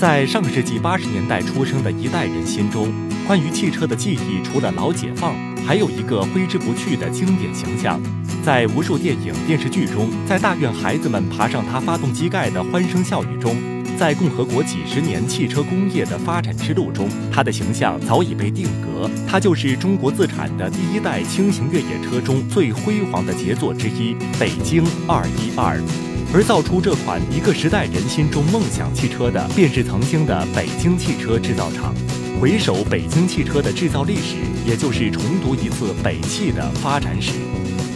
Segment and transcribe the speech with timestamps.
[0.00, 2.90] 在上世纪八十年代出生的一代人心中，
[3.26, 5.34] 关于汽车的记忆，除了老解放，
[5.66, 8.00] 还有一个挥之不去的经典形象。
[8.42, 13.54] 在无数电影、电视剧中，在大院孩子们爬上它发动机盖的欢声笑语中，
[13.98, 19.10] 在共和国几十年汽车工业的发展之路中，它的形象早已被定格。
[19.28, 25.78] 它就是中国自产的第一代轻型越野车中最辉煌的杰作之一——北京二一二。
[26.32, 31.92] 而造出这款一个时代人心中梦想汽车的，便是曾经的北京汽车制造厂。
[32.40, 37.32] 回首北京汽车的制造历史，也就是重读一次北汽的发展史。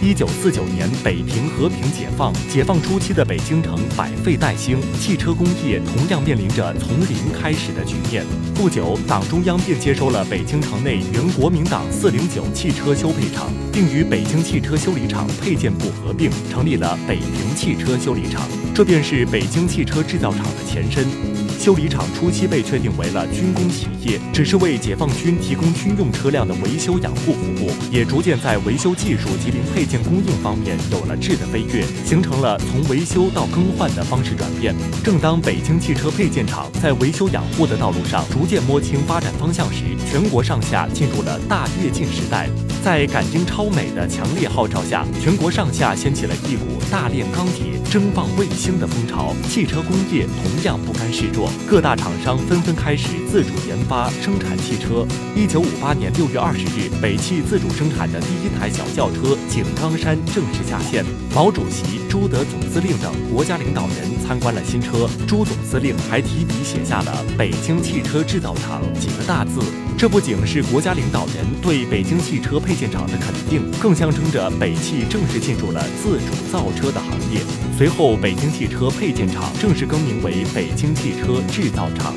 [0.00, 2.32] 一九四九年，北平和平解放。
[2.48, 8.24] 解放初期的北京城百废待兴，汽车工业同样面临着从零开始的局面。
[8.54, 18.48] 不久，党中央便接收了北京城内原国民党四零九汽车修配厂，并与北京汽车修理厂配件部合并，成立了北平汽车修理厂。
[18.72, 21.47] 这便是北京汽车制造厂的前身。
[21.58, 34.74] 修理厂初期被确定为了军工企业，只是为解放军提供军用车辆的维修养护服务，也逐渐在维修技术及零配件供应方面有了质的飞跃，形成了从维修到更换的方式转变。
[35.02, 42.48] 正当北京汽车配件厂在维修养护的道路上逐渐摸清发展方向时，全国上下进入了大跃进时代。
[42.84, 49.34] 在赶英超美的强烈号召下，全国上下掀起了一股大炼钢铁、争放卫星的风潮。
[49.48, 55.06] 汽车工业同样不甘示弱，各大厂商纷纷开始自主研发生产汽车。
[55.34, 61.04] 一九五八年六月二十日，北汽自主生产的第一台小轿车井冈山正式下线。
[61.34, 69.60] 毛主席、朱德总司令等国家领导人参观了新车，朱总司令还提笔写下了“北京汽车制造厂”几个大字。
[69.98, 77.40] 这不仅是国家领导人对北京汽车配件厂的肯定，更象征着北汽正式进入了自主造车的行业。
[77.76, 82.14] 随后，北京汽车配件厂正式更名为北京汽车制造厂。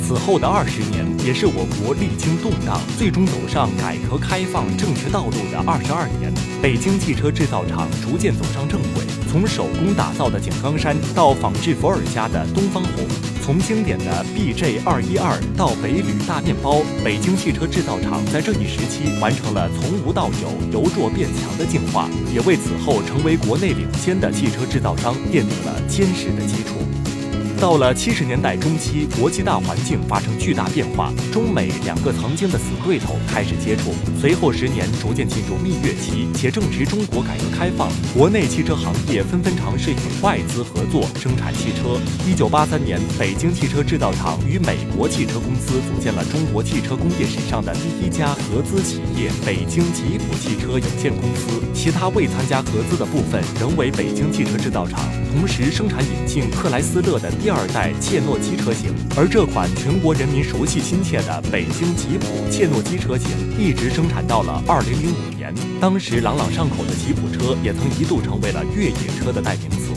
[0.00, 6.32] 此后的二十年，也是我国历经动荡，最终走上改革开放正确道路的二十二年。
[6.62, 13.29] 北京汽车制造厂逐渐走上正轨，从手工打造的井冈山到仿制伏尔加的东方红。
[13.42, 26.76] 从经典的 BJ 二一二到北旅大面包，北京汽车制造厂在这一时期完成了从无到有、由弱变强的进化，也为此后成为国内领先的汽车制造商奠定了坚实的基础。
[27.60, 33.92] 到了七十年代中期，国际大环境发生巨大变化，中美两个曾经的死对头开始接触。
[34.18, 42.00] 随后十年逐渐进入蜜月期，且正值中国改革开放，国内汽车行业纷纷尝试与外资合作生产汽车。
[42.26, 51.60] 一九八三年，北京汽车制造厂与美国汽车公司组建了中国汽车工业史上的第一家合资企业——北京吉普汽车有限公司。
[51.74, 54.98] 其他未参加合资的部分仍为北京汽车制造厂，
[55.30, 57.49] 同时生产引进克莱斯勒的第。
[57.50, 63.28] 第二代切诺基车型，而这款全国人民熟悉亲切的北京吉普切诺基车型，
[63.58, 65.52] 一直生产到了二零零五年。
[65.80, 69.90] 当时朗朗上口的吉普车，也曾一度成为了越野车的代名词。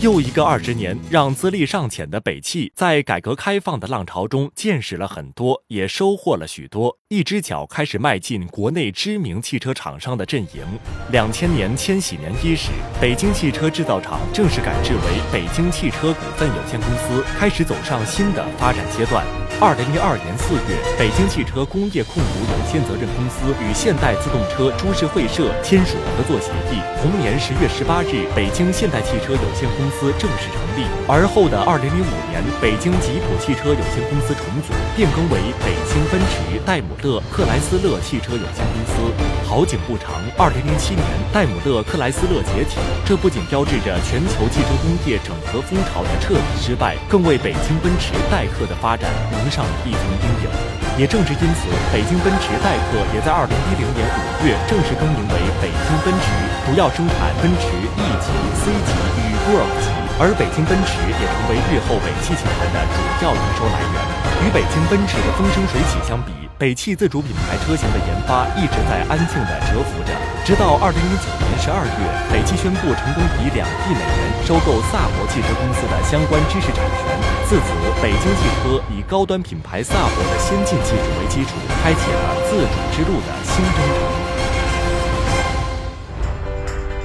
[0.00, 6.96] 又一个二十年，让资历尚浅的北汽在改革开放的浪潮中见识了很多，也收获了许多。
[7.12, 10.64] 一只脚开始迈进国内知名汽车厂商的阵营。
[11.10, 19.22] 两千年千禧年伊始，北京汽车制造厂正式改制为北京汽车股份有限公司，开始走上新的发展阶段。
[19.60, 26.80] 二零零二年四月，北京汽车工业控股有限责任公司与现代自动车株式会社签署合作协议。
[26.98, 30.88] 同年十月十八日，北京现代汽车有限公司正式成立。
[31.06, 39.12] 而后的二零零五年，北京吉普汽车有限公司重组，变更为北京奔驰戴姆勒克莱斯勒汽车有限公司。
[39.48, 50.81] 好景不长，二零零七年，戴姆勒克莱斯勒解体，这不仅标志着全球汽车工业整合风潮的彻底失败，更为北京奔驰代客的发展蒙上了一层阴影。
[50.98, 56.28] 也正是因此，北京奔驰代客也在二零一零年五月正式更名为北京奔驰，
[56.68, 58.28] 主要生产奔驰 E 级、
[58.60, 58.92] C 级
[59.24, 59.88] 与 Golf 级。
[60.20, 63.96] 而北京奔驰也成为日后北汽集团的主要营收来源。
[64.44, 66.30] 与北京奔驰的风生水起相比，
[66.60, 70.12] 北汽自主品牌车型的研发一直在安静地蛰伏着，
[70.44, 77.16] 直到二零一九年十二月，北汽宣布成功以两亿美元收购萨博汽车公司的相关知识产权。
[77.48, 77.72] 自此，
[78.04, 81.50] 北京汽车以高端品牌萨博的先进技术为基础，
[81.82, 84.21] 开启了自主之路的新征程。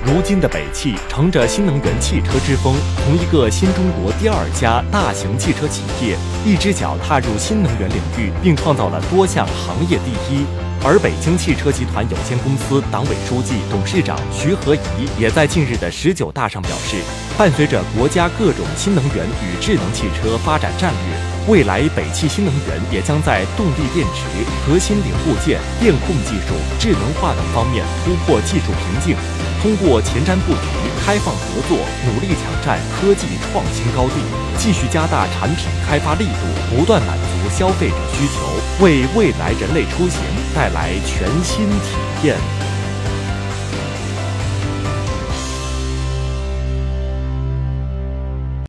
[0.07, 2.73] 如今的北汽乘着新能源汽车之风，
[3.03, 6.15] 从一个新中国第二家大型汽车企业，
[6.45, 10.45] 一只脚踏入新能源领域，并创造了多项行业第一。
[10.81, 16.95] 而北京汽车集团有限公司党委书记、董事长徐和宜也在近日的十九大上表示，
[17.37, 24.23] 伴随着国家各种新能源与智能汽车发展战略，未来北汽新能源也将在动力电池、
[24.63, 29.17] 核心零部件、电控技术、智能化等方面突破技术瓶颈，
[29.67, 30.61] 通过前瞻布局、
[31.05, 34.15] 开放合作，努力抢占科技创新高地，
[34.57, 40.21] 继续加大产品开发力度，不断满足消费者需求，为未来人类出行
[40.55, 42.56] 带来全新体验。